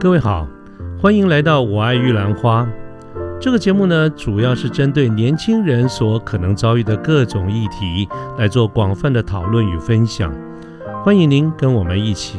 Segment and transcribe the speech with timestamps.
[0.00, 0.48] 各位好，
[0.98, 2.62] 欢迎来到《我爱玉兰花》
[3.38, 8.08] 这个节目呢，主要是针对年轻人所可能遭遇的各种议题
[8.38, 10.34] 来做广泛的讨论与分享。
[11.04, 12.38] 欢迎您跟我们一起。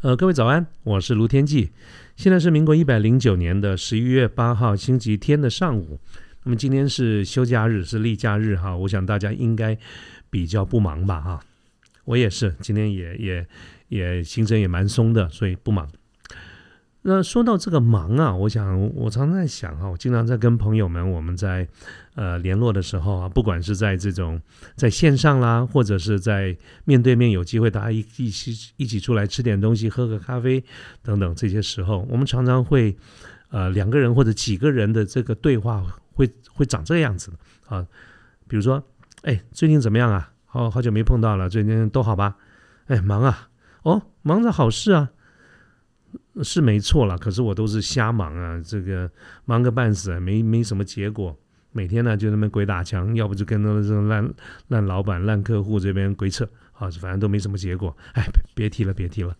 [0.00, 1.70] 呃，各位早安，我是卢天记，
[2.16, 6.00] 现在是民国一百零九年的十一月八号星期天的上午。
[6.44, 9.78] 那么今天是休假日，是例假日哈，我想大家应该
[10.28, 11.40] 比较不忙吧哈，
[12.04, 13.46] 我也是，今天也也
[13.88, 15.88] 也行程也蛮松的，所以不忙。
[17.02, 21.66] 那说到这个忙啊，我想我常常在想哈，我经常在跟朋友们我们在
[22.14, 24.40] 呃联络的时候啊，不管是在这种
[24.74, 30.62] 在线上啦，或者是在面对面有机会大家一一起一起出来吃点东西，喝个咖啡
[31.02, 32.96] 等等这些时候，我们常常会
[33.50, 35.84] 呃两个人或者几个人的这个对话。
[36.26, 37.86] 会会长这个样子的啊，
[38.46, 38.82] 比如说，
[39.22, 40.32] 哎，最近怎么样啊？
[40.46, 42.36] 好好久没碰到了，最近都好吧？
[42.86, 43.48] 哎，忙啊，
[43.82, 45.10] 哦，忙着好事啊，
[46.42, 47.16] 是没错了。
[47.16, 49.10] 可是我都是瞎忙啊，这个
[49.46, 51.36] 忙个半死，没没什么结果。
[51.72, 54.30] 每天呢就那么鬼打墙，要不就跟那这种烂
[54.68, 57.96] 烂老板、烂客户这边鬼扯啊，反正都没什么结果。
[58.12, 58.22] 哎，
[58.54, 59.34] 别提了，别提了。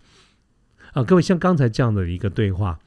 [0.94, 2.78] 啊，各位，像刚才这样的一个对话，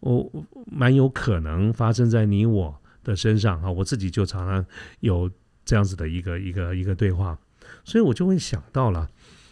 [0.00, 0.32] 我
[0.66, 2.80] 蛮有可能发生在你我。
[3.06, 4.66] 的身上啊，我自己就常常
[4.98, 5.30] 有
[5.64, 7.38] 这样子的一个一个一个对话，
[7.84, 9.08] 所以我就会想到了，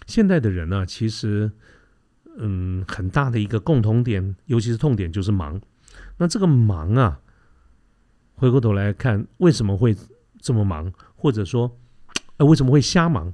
[0.06, 1.50] 现代的人呢，其实
[2.36, 5.61] 嗯，很大的一个共同点，尤其是痛点就是忙。
[6.16, 7.20] 那这个忙啊，
[8.34, 9.96] 回过头来看，为什么会
[10.41, 11.78] 这么忙，或者说，
[12.39, 13.33] 呃，为什么会瞎忙？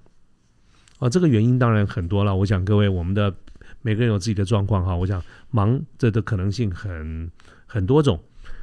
[0.98, 2.36] 啊，这个原因当然很多了。
[2.36, 3.34] 我想各位，我们的
[3.80, 4.94] 每个人有自己的状况哈。
[4.94, 7.30] 我想忙这的可能性很
[7.66, 8.22] 很多种。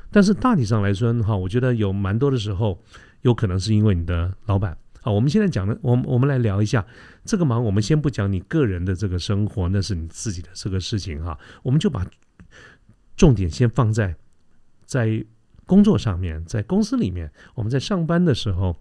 [0.10, 2.80] 但是大体上来说哈，我觉得有蛮多的时候，
[3.22, 5.12] 有可能是因为你的老板啊。
[5.12, 6.86] 我们现在讲的，我我们来聊一下
[7.26, 7.64] 这个忙。
[7.64, 11.38] 我们先不讲你个人的这个生活，那是你自己的这个事情哈。
[11.62, 12.06] 我们就把
[13.16, 14.16] 重点先放在
[14.86, 15.24] 在
[15.66, 18.78] 工作上面，在公司里面，我们在上班的时候，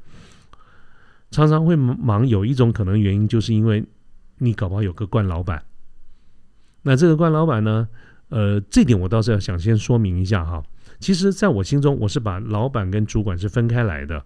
[1.32, 2.26] 常常会忙。
[2.26, 3.84] 有一种可能原因，就是因为
[4.38, 5.64] 你搞不好有个惯老板。
[6.82, 7.88] 那这个惯老板呢，
[8.28, 10.62] 呃，这点我倒是要想先说明一下哈。
[10.98, 14.24] 其实，在我心中，我是把老板跟主管是分开来的。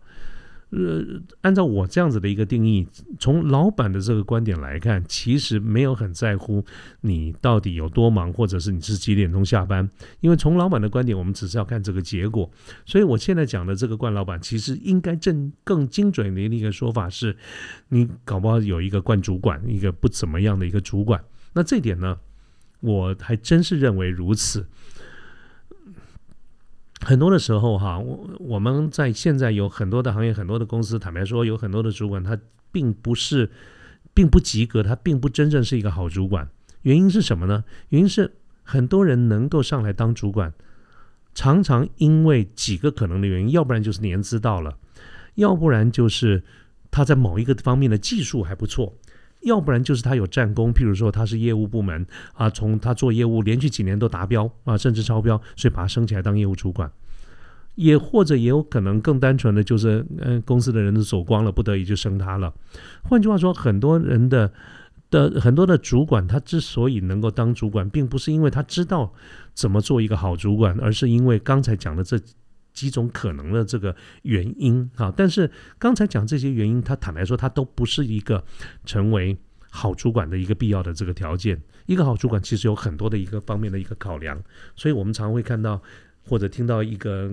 [0.70, 1.04] 呃，
[1.40, 2.86] 按照我这样子的一个定义，
[3.18, 6.64] 从老板的这个观点来看，其实没有很在乎
[7.00, 9.90] 你到底有多忙，或者是你是几点钟下班。
[10.20, 12.48] 因为从老板的观点，我们只是要看这个结果。
[12.86, 17.36] 所以我现在讲的这个冠老板，其实应该正更精准的一个说法是，
[17.88, 21.20] 你搞不好有一个冠主管，一个不怎么样的一个主管。
[21.52, 22.16] 那这点呢，
[22.78, 24.64] 我还真是认为如此。
[27.00, 32.38] 很多的时候哈，我我们在现在有很多的行业，很多的公司，坦白说，有很多的主管他
[32.70, 33.50] 并不是，
[34.12, 36.48] 并不及格，他并不真正是一个好主管。
[36.82, 37.64] 原因是什么呢？
[37.88, 40.52] 原因是很多人能够上来当主管，
[41.34, 44.76] 常常因为几个可能的原因，要不然就是年资到了，
[45.34, 46.42] 要不然就是
[46.90, 48.94] 他在某一个方面的技术还不错。
[49.42, 56.90] 要不然就是他有战功，譬如说他是业务部门啊，从他做业务连续几年都达标啊，甚至超标，所以把他升起来当业务主管。
[57.76, 62.52] 也或者也有可能更单纯的就是，嗯，公司的人都走光了，不得已就升他了。
[63.04, 64.52] 换句话说，很多人的
[65.10, 69.12] 的很多的主管，他之所以能够当主管，并不是因为他知道
[69.54, 72.18] 怎么做一个好主管，而是因为刚才讲的这。
[72.80, 78.42] 几种可能的这个原因啊，但是刚才讲这些原因，他坦白说，他都不是一个
[78.86, 79.36] 成为
[79.68, 81.60] 好主管的一个必要的这个条件。
[81.84, 84.42] 一个好主管其实有很多的一个方面的一个考量，
[84.76, 85.82] 所以我们常会看到
[86.22, 87.30] 或者听到一个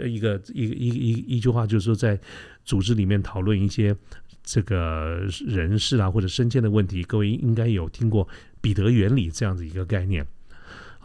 [0.00, 2.18] 呃一个一一一一句话，就是说在
[2.64, 3.96] 组织里面讨论一些
[4.42, 8.26] 这个人事啊或者升迁的问题，各位应该有听过
[8.60, 10.26] 彼得原理这样子一个概念。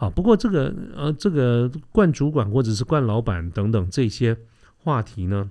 [0.00, 4.34] 啊，不过这个呃，这个冠主管或者是冠老板等等这些
[4.78, 5.50] 话题呢，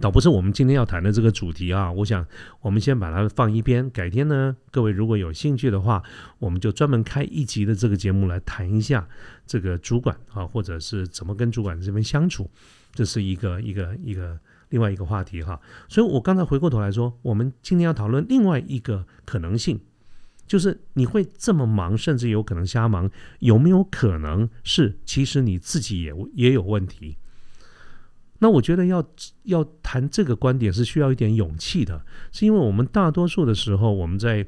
[0.00, 1.90] 倒不是我们今天要谈的这个主题啊。
[1.90, 2.24] 我想
[2.60, 6.00] 我们先把它放一边，改天呢，各位如果有兴趣的话，
[6.38, 9.04] 我们就专门开一集的这个节目来谈一下
[9.44, 12.48] 这个主管啊，或者是怎么跟主管这边相处，
[12.92, 14.38] 这是一个一个一个
[14.68, 15.60] 另外一个话题哈。
[15.88, 19.80] 所以我刚才回过头来说，我们今天要讨论另外一个可能性。
[20.46, 23.10] 就是你会这么忙，甚至有可能瞎忙，
[23.40, 27.16] 有没有可能是其实你自己也也有问题？
[28.40, 29.02] 那我觉得要
[29.44, 34.46] 要谈这个观点是需要一点勇气的，是因为我们大多数的时候，我们在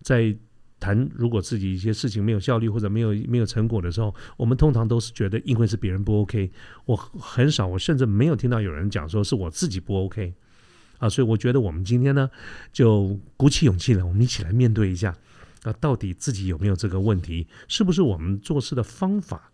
[0.00, 0.36] 在
[0.80, 6.50] 谈如果自己一些事情没有效率或者没有没有成果的时候，我们通常都是觉得因为是别人不 OK。
[6.86, 10.34] 我很少，我甚至没有听到有人讲说是我自己不 OK。
[11.00, 12.30] 啊，所以我觉得我们今天呢，
[12.72, 15.16] 就鼓起勇气了，我们一起来面对一下
[15.64, 19.50] 啊，到底自己有没有这个问题，是不是我们做事的方法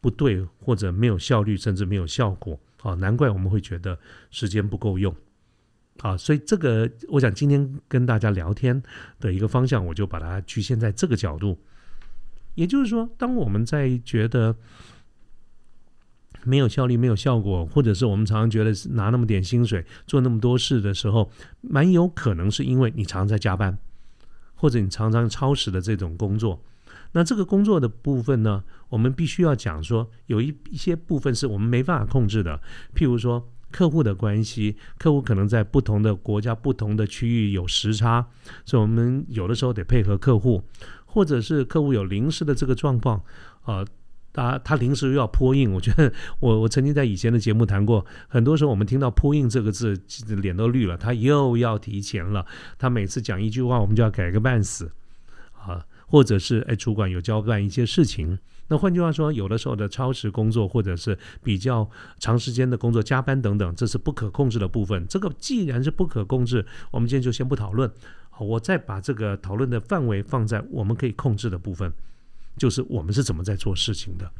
[0.00, 2.94] 不对，或者没有效率，甚至没有效果啊？
[2.94, 3.98] 难怪我们会觉得
[4.30, 5.12] 时间不够用
[5.98, 6.16] 啊。
[6.16, 8.80] 所以这个，我想今天跟大家聊天
[9.18, 11.58] 的一个方向，我就把它局限在这个角度。
[12.54, 14.56] 也就是说，当我们在觉得
[16.46, 23.76] 没有效率、没有效果，或者是我们常常觉得拿那么点薪水做那么多事的时候，蛮有可能是因为你常常在加班，
[24.54, 26.62] 或者你常常超时的这种工作。
[27.12, 32.60] 那这个工作的部分呢，我们必须要讲说，有一一些部分是我们没办法控制的，
[32.94, 38.26] 譬如说客户的关系，客户可能在不同的国家、不同的区域有时差，
[38.64, 40.62] 所以我们有的时候得配合客户，
[41.06, 43.22] 或者是客户有临时的这个状况，
[43.64, 43.84] 啊。
[44.36, 49.98] 他他临时又要泼印，我觉得我我曾经在以前的节目谈过，很多时候我们听到泼印这个字，
[50.42, 50.94] 脸都绿了。
[50.96, 52.44] 他又要提前了，
[52.78, 54.92] 他每次讲一句话，我们就要改个半死
[55.58, 58.38] 啊，或者是哎，主管有交办一些事情。
[58.68, 65.06] 那换句话说，有的时候的超时工作，或者是比较长时间的工作加班等等，这是不可控制的部分。
[65.08, 67.90] 这个既然是不可控制，我们今天就先不讨论。
[68.28, 71.90] 好，我再把这个讨论的范围放在我们可以控制的部分。
[72.56, 74.30] 就是我们是怎么在做事情的。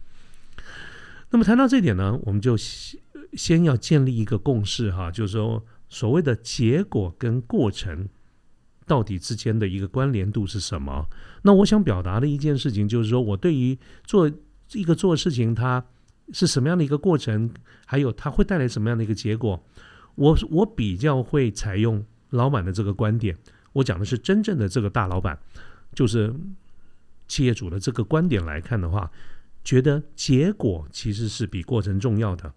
[1.31, 8.09] 那么谈到这点呢，我们就先要建立一个共识哈，就是说所谓的结果跟过程
[8.87, 11.07] 到底之间的一个关联度是什么？
[11.43, 14.31] 那我想表达的一件事情就是说，我对于做
[14.73, 15.85] 一个做事情，它
[16.33, 17.51] 是什么样的一个过程，
[17.85, 19.63] 还有它会带来什么样的一个结果，
[20.15, 23.37] 我我比较会采用老板的这个观点。
[23.73, 25.39] 我讲的是真正的这个大老板，
[25.93, 26.33] 就是。
[27.29, 29.11] 企业主的这个观点来看的话，
[29.65, 32.53] 觉得结果其实是比过程重要的。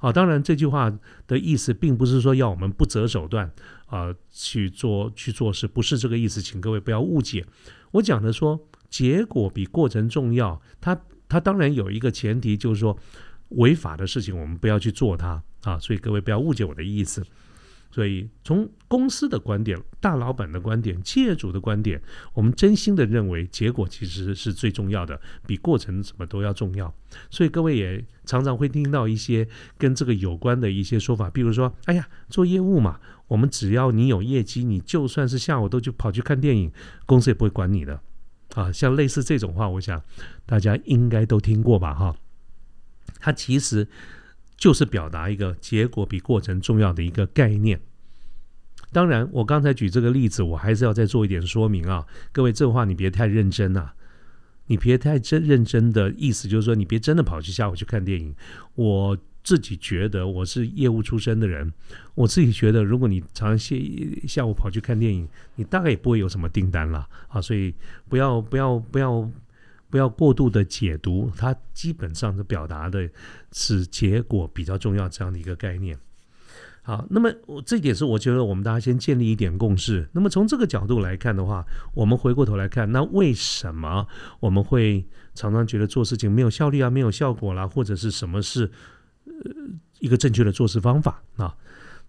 [0.00, 0.92] 啊，当然这句话
[1.26, 3.50] 的意思并不是说要我们不择手段
[3.86, 7.46] 啊去做去做事，不是这个意思，请各位不要误解。
[7.92, 12.98] 我讲的说结果比过程重要，它它当然有一个前提，就是说
[13.50, 17.24] 违法的事情我们不要去做它啊，所以各位不要误解我的意思。
[17.94, 22.02] 所以，从公司的观点、大老板的观点、企业主的观点，
[22.32, 26.92] 我们真心的认为，结果其实是最重要的，比过程什么都要重要。
[27.30, 29.46] 所以，各位也常常会听到一些
[29.78, 32.98] 跟这个有关的一些说法，比如说：“哎呀，做业务嘛，
[33.28, 36.72] 我们只要你有业绩，你就算是下午都去跑去看电影，
[37.06, 38.00] 公司也不会管你的。”
[38.56, 40.02] 啊，像类似这种话，我想
[40.44, 41.94] 大家应该都听过吧？
[41.94, 42.16] 哈，
[43.20, 43.86] 它其实。
[44.56, 47.80] 就是表达一个结果比过程重要的一个概念。
[48.92, 53.94] 当然，我刚才举这个例子，我还是要再做一点说明啊，各位，这话你别太认真啊，
[54.68, 58.32] 你别太真认真的意思就是说，你别真的跑去下午去看电影。
[58.76, 61.72] 我自己觉得，我是业务出身的人，
[62.14, 63.74] 我自己觉得，如果你常下
[64.28, 67.74] 下午跑去看电影，你大概也不会有什么订单了啊，所以
[68.08, 69.28] 不要不要不要。
[69.94, 73.08] 不要过度的解读，它基本上的表达的
[73.52, 75.96] 是结果比较重要这样的一个概念。
[76.82, 80.08] 好，那么我这点是我觉得我们大家先建立一点共识。
[80.10, 81.64] 那么从这个角度来看的话，
[81.94, 84.04] 我们回过头来看，那为什么
[84.40, 88.68] 我们会常常觉得做事情没有效率啊，没有效果啦，或者是什么是
[89.26, 89.32] 呃
[90.00, 91.56] 一个正确的做事方法啊？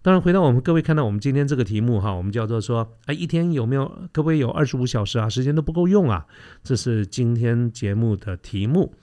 [0.06, 5.28] 当然，回到我们各位看到我们今天这个题目哈，我们叫做说，哎，一天有没有可不可以有二十五小时啊？
[5.28, 6.24] 时间都不够用啊，
[6.62, 8.94] 这是今天节目的题目。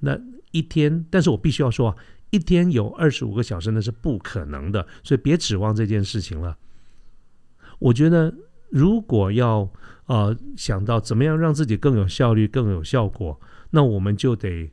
[0.00, 1.96] 那一天，但是我必须要说啊，
[2.28, 6.54] 一天有二十五个小时那是不可能的，所以别指望这件事情了。
[7.78, 8.34] 我觉得，
[8.68, 9.66] 如果要
[10.08, 13.40] 呃想到怎么样让自己更有效率、更有效果，
[13.70, 14.70] 那我们就得。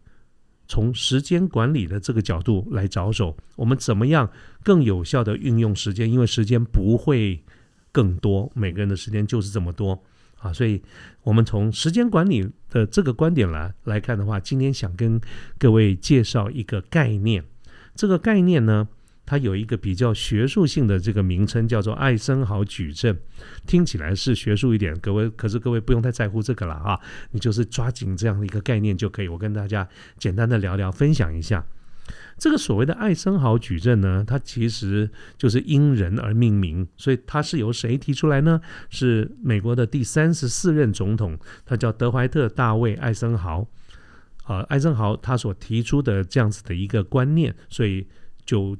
[0.68, 4.30] 从时间管理的这个角度来着手，我们怎么样
[4.64, 6.12] 更有效的运用时间？
[6.12, 7.42] 因为时间不会
[7.92, 10.04] 更多，每个人的时间就是这么多
[10.40, 10.82] 啊，所以
[11.24, 15.20] 我们从时间管理的这个观点来来看的话，今天想跟
[15.58, 17.44] 各位介绍一个概念，
[17.96, 18.88] 这个概念呢。
[19.28, 23.20] 它有一个比较学术性的这个名称，叫做艾森豪矩阵，
[23.66, 24.98] 听起来是学术一点。
[25.02, 26.98] 各位，可是各位不用太在乎这个了啊，
[27.32, 29.28] 你就是抓紧这样的一个概念就可以。
[29.28, 29.86] 我跟大家
[30.18, 31.66] 简单的聊聊，分享一下
[32.38, 38.62] 这个所谓的艾森豪矩阵呢，它其实就是因人而命名，所以它是由谁提出来呢？
[38.90, 43.68] 是美国的第三十四任总统，他叫德怀特·大卫·艾森豪。
[44.46, 48.08] 啊，艾森豪他所提出的这样子的一个观念，所以
[48.46, 48.78] 就。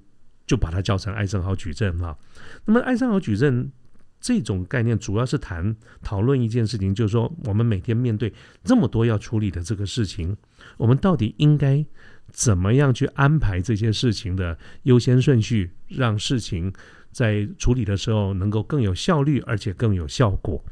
[0.48, 2.18] 就把它叫成艾森豪矩阵哈。
[2.66, 3.72] 那么艾森豪矩阵
[4.20, 10.36] 这种概念主要是谈讨论一件事情，就是说我们每天面对这么多要处理的这个事情，
[10.78, 11.86] 我们到底应该
[12.32, 16.74] 怎么样去安排这些事情的优先顺序，让事情
[17.12, 20.64] 在处理的时候能够更有效率，而且更有效果。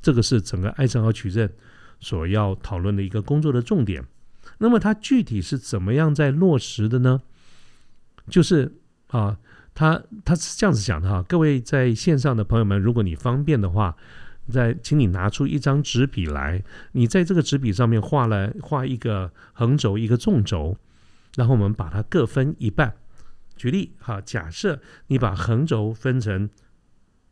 [0.00, 1.52] 这个是整个艾森豪矩阵
[2.00, 4.02] 所要讨论的一个工作的重点。
[4.58, 7.20] 那么它具体是怎么样在落实的呢？
[8.28, 8.79] 就是
[9.10, 9.38] 啊，
[9.74, 13.96] 他他是这样子讲的哈，各位在线上的朋友们，如果你方便的话。
[14.50, 20.76] 再请你拿出一张纸笔来，你在这个纸笔上面画了画一个横轴，一个纵轴，
[21.36, 22.92] 然后我们把它各分一半。
[23.54, 26.50] 举例，哈，假设你把横轴分成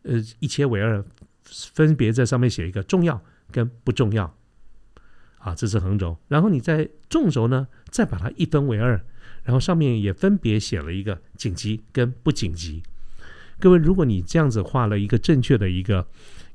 [0.03, 1.05] 呃一切为二，
[1.43, 3.21] 分别在上面写一个重要
[3.51, 4.33] 跟不重要，
[5.39, 6.17] 啊，这是横轴。
[6.29, 9.05] 然后你在纵轴呢，再把它一分为二，
[9.49, 12.83] 然后上面也分别写了一个紧急跟不紧急。
[13.59, 16.07] 各位，如果你这样子画了一个正确的一个。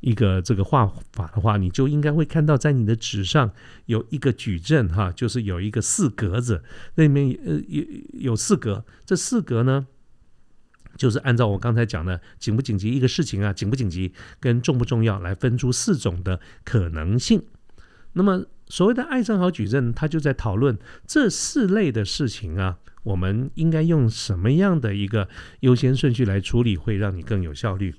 [0.03, 3.49] 一个这个画法的话，你就应该会看到，在你的纸上
[3.85, 6.61] 有一个矩阵哈，就是有一个四格子，
[6.95, 9.87] 那里面呃有有四格，这四格呢，
[10.97, 17.41] 就是按照我刚才讲的紧不紧急一个事情啊，紧不紧急跟重不重要来分出四种的可能性。
[18.13, 25.27] 那么所谓的艾森豪矩阵，他就在讨论这四类的事情啊，我们应该用什么样的一个
[25.59, 27.93] 优先顺序来处理，会让你更有效率。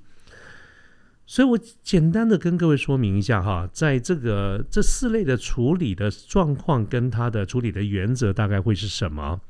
[1.25, 9.41] 所以我简单的跟各位说明一下哈，在这个这四类的处理的状况跟它的处理的原则大概会是什么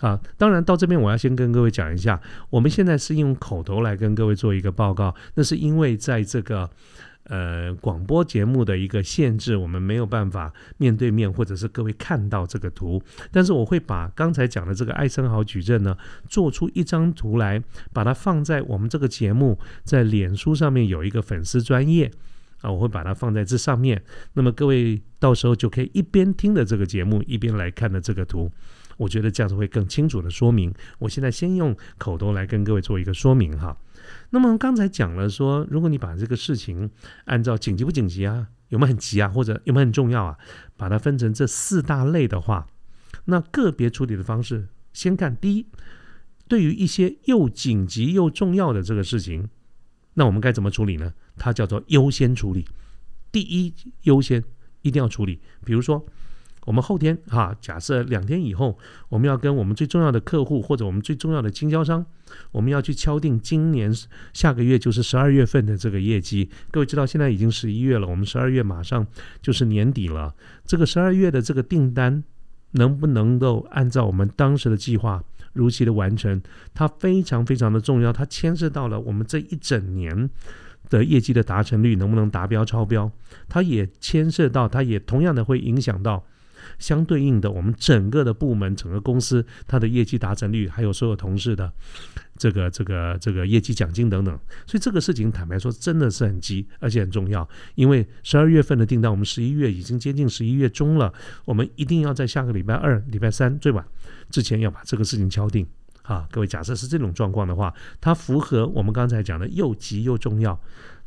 [0.00, 0.20] 啊？
[0.36, 6.70] 当然到这边我要先跟各位讲一下，我们现在是用口头来跟各位做一个报告，那是因为在这个。
[7.24, 13.00] 呃，广播节目的一个限制，我们没有办法面对面，或者是各位看到这个图。
[13.30, 15.96] 但是我会把刚才讲的这个艾森豪矩阵呢，
[16.28, 17.62] 做出一张图来，
[17.92, 22.10] 把它放在我们这个节目在脸书上面有一个粉丝专业
[22.60, 24.02] 啊，我会把它放在这上面。
[24.32, 28.50] 那么各位到时候就可以一边听的这个节目，一边来看的这个图。
[28.96, 30.72] 我觉得这样子会更清楚的说明。
[30.98, 33.76] 我现在先用口头来跟各位做一个说明哈。
[34.30, 36.90] 那么刚才讲了说，如果你把这个事情
[37.24, 40.38] 按照紧急不紧急啊，有没有很急啊，或者有没有很重要啊，
[40.76, 42.66] 把它分成这四大类的话，
[43.26, 45.66] 那个别处理的方式，先看第一，
[46.48, 49.48] 对于一些又紧急又重要的这个事情，
[50.14, 51.12] 那我们该怎么处理呢？
[51.36, 52.66] 它叫做优先处理，
[53.30, 54.42] 第一优先
[54.82, 56.06] 一定要处理，比如说。
[56.64, 58.78] 我们后天哈，假设两天以后，
[59.08, 62.06] 我们要跟我们最重要的客户或者我们最重要的经销商，
[62.52, 63.92] 我们要去敲定今年
[64.32, 66.48] 下个月就是十二月份的这个业绩。
[66.70, 69.04] 各位知道，现在已经十一月了，我们十二月马上
[69.40, 70.32] 就是年底了。
[70.64, 72.22] 这个十二月的这个订单
[72.72, 75.20] 能不能够按照我们当时的计划
[75.52, 76.40] 如期的完成？
[76.72, 80.30] 它非常非常的重要，它牵涉到了我们这一整年
[80.88, 83.10] 的业绩的达成率能不能达标超标，
[83.48, 86.24] 它也牵涉到，它也同样的会影响到。
[86.78, 91.72] 相对应的，我们整个的部门、整个公司，它的业绩达成率，还有所有同事的
[92.36, 97.48] 这个、这个、这个业绩奖金等等，所以这个事情坦白说真的是很急，而且很重要。
[97.74, 101.12] 因为十二月份的订单，我们十一月已经接近十一月中了，
[101.44, 103.84] 我们一定要在下个礼拜二、礼拜三最晚
[104.30, 105.66] 之前要把这个事情敲定。
[106.02, 110.60] 啊，各位，假设是这种状况的话，它符合我们刚才讲的又急又重要。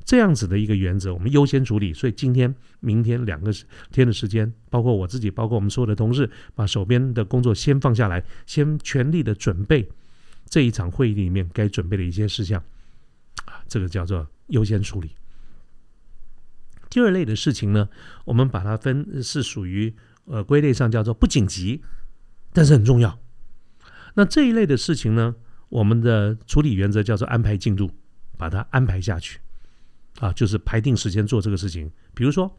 [0.05, 1.91] 这样子的一个原则，我们优先处理。
[1.91, 3.51] 所以今天、明天两个
[3.91, 9.89] 天的时间，包括我自己，包括我们所有的同事，把手边的工作先放下来，先全力的准备
[10.47, 12.63] 这一场会议里面该准备的一些事项。
[13.45, 15.09] 啊，这个叫做优先处理。
[16.87, 17.89] 第二类的事情呢，
[18.25, 19.91] 我们把它分是属于
[20.25, 21.81] 呃归类上叫做不紧急，
[22.53, 23.19] 但是很重要。
[24.13, 25.35] 那这一类的事情呢，
[25.69, 27.89] 我们的处理原则叫做安排进度，
[28.37, 29.39] 把它安排下去。
[30.19, 31.91] 啊，就是排定时间做这个事情。
[32.13, 32.51] 比如说，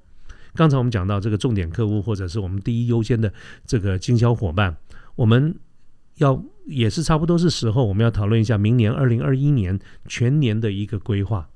[0.54, 3.32] 刚才我们讲到这个重点客户，或者是我们第一优先的
[3.66, 4.76] 这个经销伙伴，
[5.14, 5.58] 我们
[6.16, 11.48] 要也是差不多是时候，我们要讨论一下明年二零二一年全年的一个规划。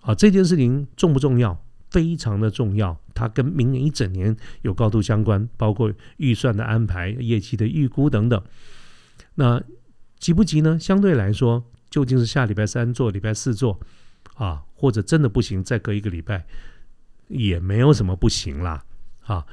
[0.00, 1.62] 啊，这件事情重不重要？
[1.90, 8.42] 非常的重要，它跟明年一整年有高度相关，包括预算的安排、业绩的预估等等。
[9.36, 9.62] 那
[10.18, 10.78] 急不急呢？
[10.78, 13.80] 相对来说，究竟是下礼拜三做，礼拜四做？
[14.38, 16.46] 啊，或者真的不行，再隔一个礼拜
[17.28, 18.82] 也没有什么不行啦。
[19.26, 19.44] 啊，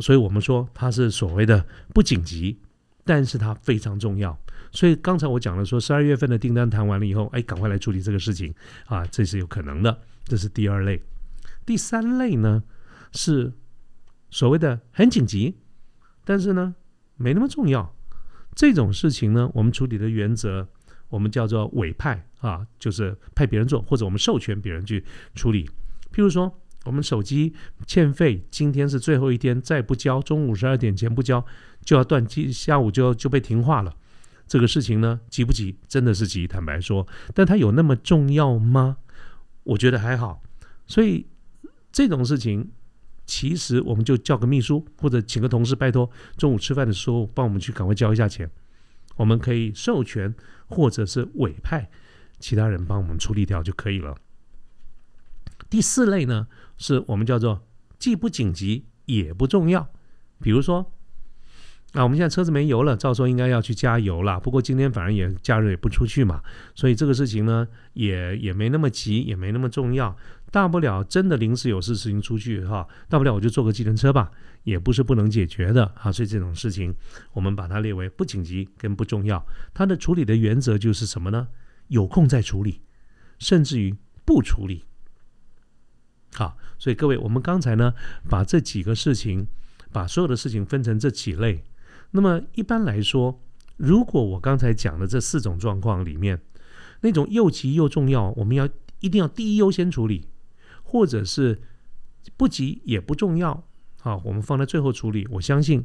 [0.00, 2.58] 所以我们说它是所谓的不紧急，
[3.04, 4.38] 但是它非常重要。
[4.70, 8.54] 所以刚才我讲了说，十二月份的订单谈完了以后，哎，赶快来处理这个事情
[8.86, 9.98] 啊，这是有可能的。
[10.24, 11.02] 这是第二类，
[11.66, 12.62] 第三类呢
[13.12, 13.52] 是
[14.30, 15.56] 所谓的很紧急，
[16.24, 16.74] 但是呢
[17.16, 17.94] 没那么重要。
[18.54, 20.68] 这种事情呢，我们处理的原则。
[21.10, 25.04] 我们叫做委派啊，就是派别人做，或者我们授权别人去
[25.34, 25.64] 处理。
[26.12, 27.54] 譬如说，我们手机
[27.86, 31.44] 欠费，今天是最后一天，再不交，中午十二点前不交，
[31.84, 33.94] 就要断机，下午就就被停话了。
[34.46, 35.76] 这个事情呢，急不急？
[35.86, 38.96] 真的是急，坦白说，但它有那么重要吗？
[39.64, 40.42] 我觉得还好。
[40.86, 41.26] 所以
[41.92, 42.70] 这种事情，
[43.26, 48.50] 其实我们就叫个秘书，或者请个同事，拜托中午吃饭的时候帮我们去赶快交一下钱。
[49.16, 50.34] 我们可以授权
[50.68, 51.90] 或者是委派
[52.38, 54.16] 其他人帮我们处理掉就可以了。
[55.70, 57.66] 第四类呢，是我们叫做
[57.98, 59.88] 既不紧急也不重要，
[60.40, 60.92] 比如说。
[61.94, 64.38] 那我们现在车子没油了，照说应该要去加油了。
[64.38, 66.42] 不过今天反正也假日也不出去嘛，
[66.74, 70.14] 所以这个事情呢也也没那么急，也没那么重要。
[70.50, 74.30] 大不了真的临时有事事情出去哈，大不了我就坐个计程车吧，
[74.64, 76.12] 也不是不能解决的啊。
[76.12, 76.94] 所以这种事情
[77.32, 79.42] 我们把它列为不紧急跟不重要。
[79.72, 81.48] 它的处理的原则就是什么呢？
[81.88, 82.80] 有空再处理，
[83.38, 84.84] 甚至于不处理。
[86.34, 87.94] 好，所以各位，我们刚才呢
[88.28, 89.48] 把这几个事情，
[89.90, 91.64] 把所有的事情分成这几类。
[92.10, 93.42] 那么一般来说，
[93.76, 96.40] 如果我刚才讲的这四种状况里面，
[97.00, 98.68] 那种又急又重要，我们要
[99.00, 100.28] 一定要第一优先处理，
[100.82, 101.62] 或者是
[102.36, 103.64] 不急也不重要，
[104.00, 105.26] 好，我们放在最后处理。
[105.32, 105.84] 我相信，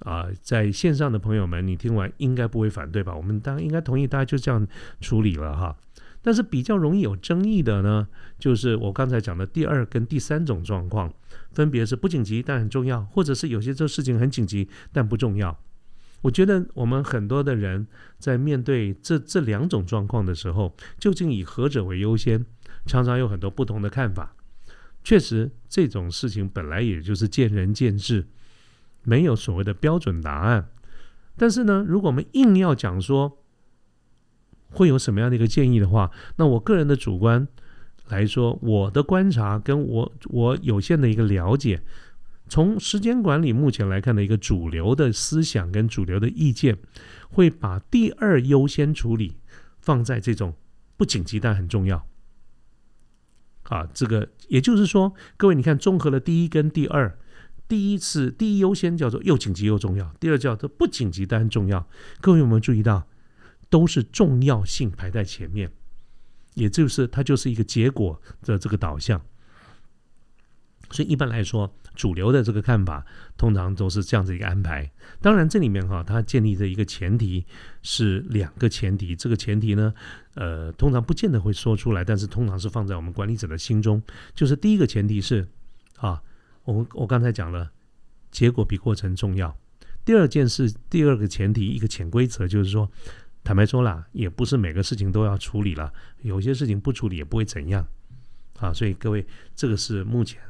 [0.00, 3.14] 啊，在线上的朋友们，你听完应该不会反对吧？
[3.14, 4.66] 我们当应该同意，大家就这样
[5.00, 5.76] 处理了哈。
[6.22, 11.12] 但是比较容易有争议的呢，就是我刚才讲的第二跟第三种状况，
[11.52, 15.56] 分别是不紧急但很重要，或者是有些这事情很紧急但不重要。
[16.22, 17.86] 我觉得我们很多的人
[18.18, 22.44] 在面对这这两种状况的时候，究竟以何者为优先，
[22.86, 24.34] 常常有很多不同的看法。
[25.04, 28.26] 确实，这种事情本来也就是见仁见智，
[29.06, 30.68] 没有所谓的标准答案。
[31.36, 33.38] 但是呢，如果我们硬要讲说，
[34.70, 36.10] 会有什么样的一个建议的话？
[36.36, 37.46] 那我个人的主观
[38.08, 41.82] 来说，我的观察跟我我有限的一个了解，
[42.48, 46.78] 从时间管理目前来看的一个主流的思想跟主流的意见，
[47.30, 49.36] 会把第二优先处理
[49.78, 50.54] 放在这种
[50.96, 52.06] 不紧急但很重要。
[53.64, 57.18] 啊，这个也就是说，各位你看，综合了第一跟第二，
[57.68, 61.88] 第一次第一优先叫做又紧急又重要，第二叫做不紧急但重要。
[62.20, 63.06] 各位有没有注意到？
[63.68, 65.72] 都是重要性排在前面，
[66.54, 69.20] 也就是它就是一个结果的这个导向。
[70.92, 73.04] 所以一般来说，主流的这个看法
[73.36, 74.88] 通常都是这样子一个安排。
[75.20, 77.44] 当然，这里面哈，它建立的一个前提
[77.82, 79.16] 是两个前提。
[79.16, 79.92] 这个前提呢，
[80.34, 84.00] 呃，通常不见得会说出来，但是通常是放在我们管理者的心中。
[84.32, 85.48] 就是第一个前提是
[85.96, 86.22] 啊，
[86.66, 87.72] 我我刚才讲了，
[88.30, 89.56] 结果比过程重要。
[90.04, 92.90] 第二件事，第二个前提，一个潜规则就是说。
[93.46, 97.86] 坦白说啦，也不是每个事情都要处理了，有些事情不处理也不会怎样
[98.58, 98.72] 啊。
[98.72, 99.24] 所以各位，
[99.54, 100.40] 这个是目前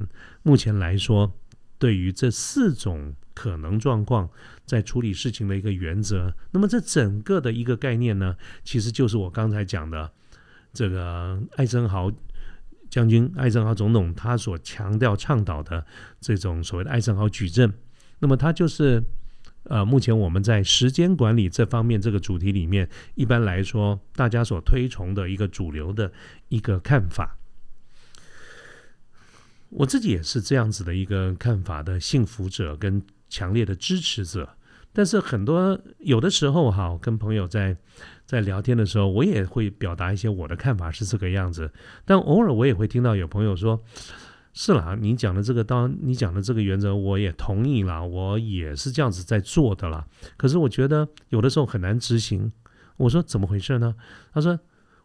[0.43, 1.31] 目前来说，
[1.79, 4.27] 对于这四种可能状况
[4.65, 6.35] 在处理事情的一个原则。
[6.51, 10.11] 那么这整个的一个概念呢，其实就是我刚才讲的
[10.73, 12.11] 这个艾森豪
[12.97, 15.85] 将军、艾森豪总统他所强调倡导的
[16.21, 17.73] 这种所谓的艾森豪矩阵。
[18.21, 19.03] 那么他就是。
[19.69, 26.13] 呃，目前我们在时间管理这方面这个主题里面，一般来说，大家所推崇的一个主流的
[26.51, 27.37] 一个看法，
[29.71, 34.56] 我自己也是这样子的一个看法的幸福者跟强烈的支持者。
[34.97, 37.77] 但是很多有的时候哈，跟朋友在
[38.25, 41.71] 在聊天的时候，我也会表达一些我的看法是这个样子，
[42.07, 43.83] 但偶尔我也会听到有朋友说。
[44.59, 50.07] 是啦，你讲的这个，当你讲的这个原则，我也同意啦，我也是这样子在做的啦。
[50.39, 52.51] 可是我觉得有的时候很难执行。
[52.97, 53.95] 我说怎么回事呢？
[54.33, 54.59] 他说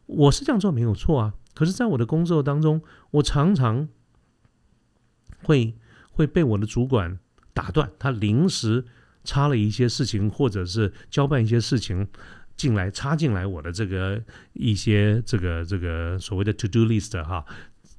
[0.06, 3.90] 我是这样做没有错啊，可是在我的工作当中，我常常
[5.44, 5.76] 会
[6.14, 7.20] 会被我的主管
[7.54, 8.86] 打断，他临时
[9.24, 12.08] 插了一些事情，或者是交办一些事情
[12.56, 14.22] 进来，插进来我的这个
[14.54, 17.46] 一些这个这个所谓的 to do list 哈。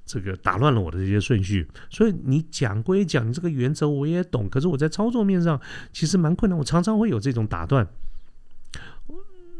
[0.05, 5.59] 这个打乱了我的这些顺序，所以你讲归讲，你这个原则我也懂，可是我在操作面上
[5.93, 7.87] 其实蛮困难，我常常会有这种打断。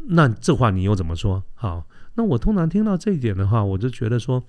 [0.09, 1.43] 那这话你又怎么说？
[1.55, 4.45] 好，那我通常听到这一点的话，我就觉得说，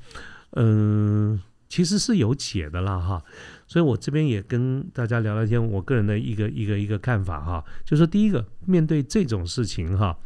[0.53, 3.23] 嗯，其实是有解的啦，哈。
[3.67, 10.17] 所以我这边也跟大家聊聊天，我个人的一个一个一个看法哈，就说第一个，面对这种事情哈，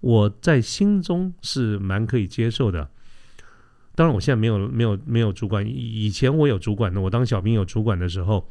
[0.00, 2.90] 我在心中是蛮可以接受的。
[3.94, 5.66] 当然，我现在没有没有没有主管。
[5.66, 8.48] 以前我有主管的，我当小兵有主管的时候，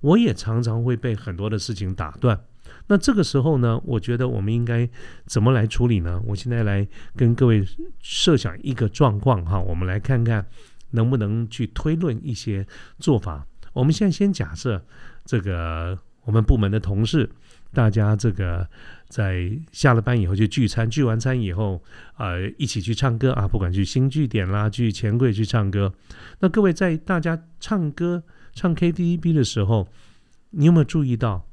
[0.00, 2.38] 我也常常会被很多的事情打断。
[2.86, 4.88] 那这个时候呢，我觉得我们应该
[5.24, 6.20] 怎么来处理呢？
[6.26, 7.64] 我现在来跟各位
[8.00, 10.44] 设想一个状况哈，我们来看看
[10.90, 12.66] 能不能去推论一些
[12.98, 13.46] 做法。
[13.72, 14.84] 我们现在先假设
[15.24, 17.30] 这个我们部门的同事
[17.72, 18.68] 大家这个
[19.08, 21.82] 在下了班以后就聚餐，聚完餐以后，
[22.16, 25.92] 呃，一起去唱歌啊，不管去新据点啦，去钱柜去唱歌。
[26.40, 29.88] 那各位在大家唱歌唱 KTV 的时候，
[30.50, 31.46] 你有没有注意到？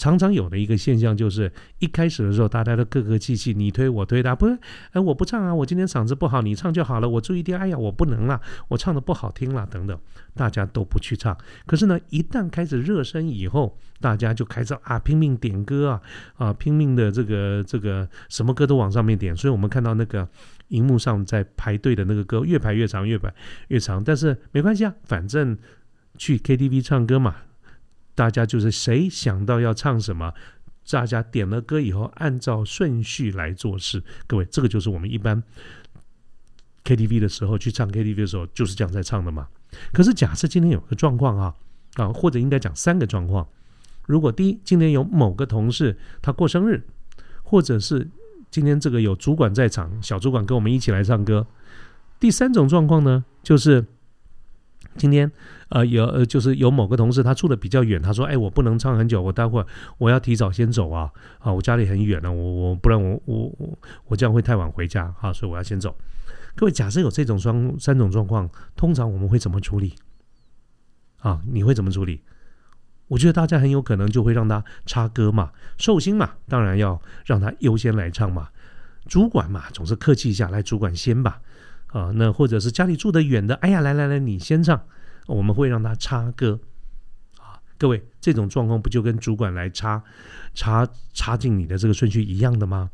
[0.00, 4.58] 常常有的一个现象就是，一开始的时候大家都客客气气，你推我推他，不是，
[4.92, 7.06] 哎，我不唱啊，我今天嗓子不好，你唱就好了。
[7.06, 10.00] 我注意点，哎呀，我不能了，我唱的不好听了，等等，
[10.34, 11.36] 大家都不去唱。
[11.66, 16.00] 可是呢，一旦开始热身以后，大家就开始啊拼命点歌啊
[16.38, 19.36] 啊拼命的这个这个什么歌都往上面点。
[19.36, 20.26] 所以我们看到那个
[20.68, 23.30] 荧幕上在排队的那个歌越排越长，越排
[23.68, 24.02] 越长。
[24.02, 25.58] 但是没关系啊，反正
[26.16, 27.36] 去 KTV 唱歌嘛。
[28.20, 30.34] 大家就是谁想到要唱什么，
[30.90, 34.04] 大家点了歌以后，按照顺序来做事。
[34.26, 35.42] 各位，这个就是我们一般
[36.84, 39.48] KTV 的时候去唱 KTV 的时候就是这样在唱的嘛。
[39.90, 41.54] 可是假设今天有个状况啊
[41.94, 43.48] 啊，或者应该讲三个状况。
[44.04, 46.82] 如果第一，今天有某个同事他过生日，
[47.42, 48.06] 或者是
[48.50, 51.46] 今天这个有主管在场，小主管跟我们一起来唱歌。
[52.18, 53.86] 第三种状况呢，就是
[54.96, 55.30] 今天。
[55.70, 59.66] 呃，有呃，就是有某个同事他住的比较远，他说：“哎，我不能唱很久，我待会儿
[59.98, 65.96] 我要提早先走啊，啊，我家里很远呢，我我不然我我我我这样会太晚回家啊，所以我要先走。”
[66.56, 69.94] 各位，假设有这种双三种状况，通常我们会怎么处理？
[71.20, 72.22] 啊，你会怎么处理？
[73.06, 78.48] 我觉得大家很有可能就会让他插歌嘛，寿星嘛，当然要让他优先来唱嘛，
[79.06, 81.40] 主管嘛，总是客气一下，来主管先吧，
[81.92, 84.80] 啊，那或者是家里住得远的，哎呀，来来来，你先唱。
[85.26, 86.58] 我们会让他插歌
[87.38, 90.02] 啊，各位，这种状况不就跟主管来插
[90.54, 92.90] 插插进你的这个顺序一样的吗？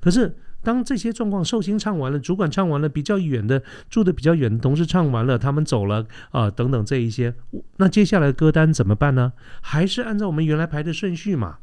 [0.00, 7.34] 可是当这些状况寿星唱完了，主管唱完了，比较远的住的比较远的同事唱完了，他们走了啊，等等这一些，
[7.78, 9.32] 那接下来歌单怎么办呢？
[9.62, 11.58] 还是按照我们原来排的顺序嘛？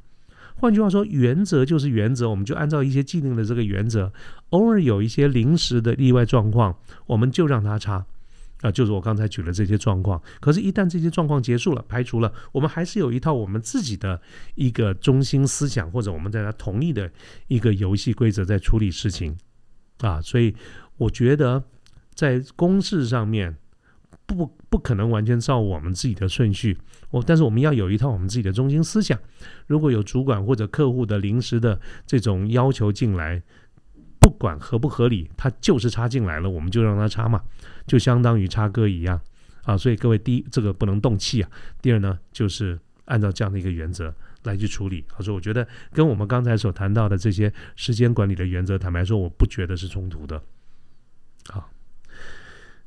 [0.60, 4.12] 换句话说，原则就是原则，我们就按照一些既定的这个原则，
[4.50, 8.06] 偶尔有一些临时的例外状况，我们就让他插。
[8.62, 14.20] 啊，就是我刚才举了这些状况，可是，一旦这些状况结束了，排除了，我们还是有一套我们自己的
[14.56, 17.08] 一个中心思想，或者我们在他同意的
[17.50, 19.38] 一个游戏规则在处理事情，
[20.00, 20.56] 啊，所以
[20.98, 21.64] 我觉得
[22.16, 23.56] 在公事上面
[24.28, 26.78] 不不可能完全照我们自己的顺序，
[27.10, 29.18] 我但是我们要有一套我们自己的中心思想。
[29.66, 33.42] 如果有主管或者客户的临时的这种要求进来，
[34.20, 37.42] 不管合不合理，他就是插进来了，我们就让他插嘛。
[37.88, 39.20] 就相当于插歌一样
[39.64, 41.50] 啊，所以各位，第一，这个不能动气啊；
[41.82, 44.14] 第二呢，就是按照这样的一个原则
[44.44, 45.06] 来去处理。
[45.20, 50.44] 所以我觉得跟我们刚才所谈到的这些时间管理的原则，坦白说，我不觉得是冲突的。
[51.48, 51.70] 好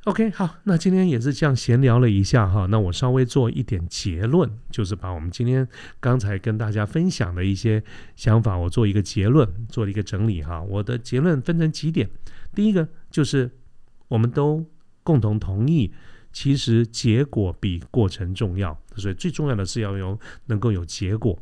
[0.05, 5.67] ，OK，好，那今天也是这样闲聊了一下哈，那我稍微做一点结论，就是把我们今天
[5.99, 7.83] 刚才跟大家分享的一些
[8.15, 10.61] 想法，我做一个结论，做了一个整理哈。
[10.61, 12.09] 我的结论分成几点，
[12.53, 13.49] 第一个就是
[14.07, 14.65] 我们都。
[15.03, 15.91] 共同同意，
[16.31, 21.35] 其实结果比过程重要，所以最重要的是要有能够有结果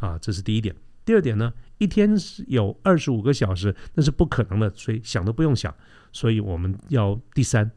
[0.00, 0.74] 啊，这是第一点。
[1.04, 5.72] 第二点呢，一天是有二十五个小时，那是不可能的，所以想都不用想。
[6.10, 7.70] 所以我们要第三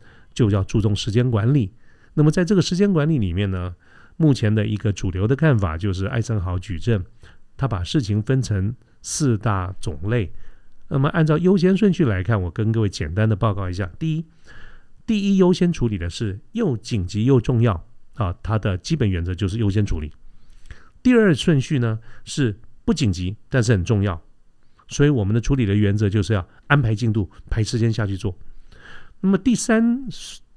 [0.48, 1.74] 就要注重时间管理。
[2.14, 3.74] 那么在这个时间管理里面呢，
[4.18, 7.04] 目前的一个主流的看法就是艾森豪矩阵，
[7.58, 10.32] 他把事情分成四大种类。
[10.90, 14.26] 那么按照优先顺序来看，我跟各位简单的报告一下：第一。
[15.06, 20.12] 第一优先处理的是又紧急又重要啊，它的基本原则就是优先处理。
[21.02, 24.22] 第二顺序呢是不紧急但是很重要，
[24.88, 28.38] 所以我们的处理的原则就是要安排进度、排时间下去做。
[29.22, 30.08] 那么第三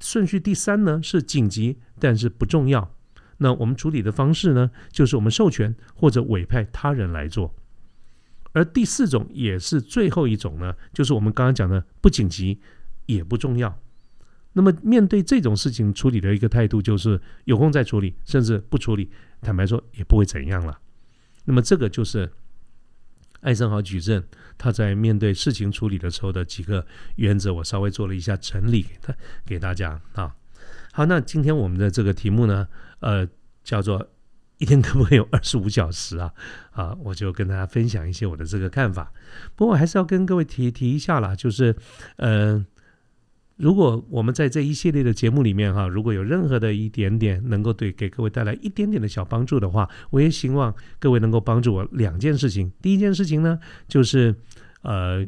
[0.00, 2.94] 顺序第三呢是紧急但是不重要，
[3.38, 7.54] 那我们处理的方式呢就是我们授权或者委派他人来做。
[8.52, 12.60] 而第四种也是最后一种呢，就是我们刚刚讲的不紧急
[13.06, 13.78] 也不重要。
[14.52, 20.78] 那么面对这种事情处理的一个态度就是有空再处理，甚至不处理，坦白说也不会怎样了。
[21.46, 22.30] 那么这个就是
[23.42, 24.24] 艾森豪矩阵
[24.56, 26.84] 他在面对事情处理的时候的几个
[27.16, 30.34] 原则，我稍微做了一下整理给他给大家啊。
[30.92, 32.66] 好，那今天我们的这个题目呢，
[33.00, 33.28] 呃，
[33.62, 34.08] 叫做
[34.58, 36.32] 一天可不可以有二十五小时啊？
[36.72, 39.12] 啊，我就跟大家分享一些我的这个看法。
[39.54, 41.76] 不过还是要跟各位提提一下啦，就是
[42.16, 42.66] 嗯。
[43.56, 52.70] 如果我们在这一系列的节目里面哈，如果有任何的一点点能够对给各位带来一点点的小帮助的话，我也希望各位能够帮助我两件事情。
[52.80, 54.34] 第一件事情呢，就是
[54.82, 55.24] 呃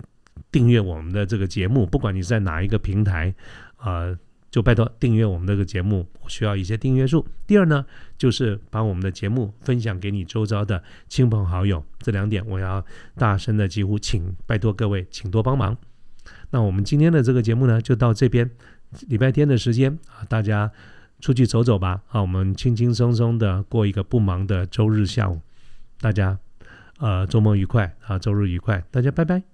[0.50, 3.34] 订阅我们的这个节目，不管你在哪一个平台，
[3.78, 4.18] 呃。
[4.50, 7.26] 就拜托订阅我们这个节目，我需要一些订阅数。
[7.44, 7.84] 第二呢，
[8.16, 15.76] 就是把我们的节目分享给你周遭的亲朋好友，这两点我要大声的几乎，请拜托各位，请多帮忙。
[16.54, 18.48] 那我们今天的这个节目呢，就到这边。
[19.08, 20.70] 礼拜天的时间啊，大家
[21.18, 22.00] 出去走走吧。
[22.10, 25.40] 啊，我们轻轻松松的过一个不忙的周日下午。
[26.00, 26.38] 大家
[26.98, 29.53] 呃，周末愉快啊，周日愉快，大家拜拜。